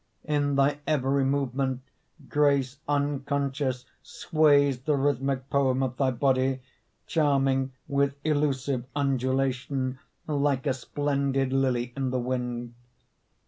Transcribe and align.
In 0.23 0.55
thy 0.55 0.79
every 0.87 1.23
movement 1.23 1.81
grace 2.27 2.79
unconscious 2.87 3.85
Sways 4.01 4.79
the 4.79 4.95
rhythmic 4.97 5.47
poem 5.51 5.83
of 5.83 5.97
thy 5.97 6.09
body, 6.09 6.61
Charming 7.05 7.71
with 7.87 8.15
elusive 8.23 8.85
undulation 8.95 9.99
Like 10.25 10.65
a 10.65 10.73
splendid 10.73 11.53
lily 11.53 11.93
in 11.95 12.09
the 12.09 12.19
wind. 12.19 12.73